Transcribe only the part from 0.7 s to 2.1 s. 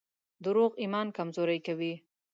ایمان کمزوری کوي.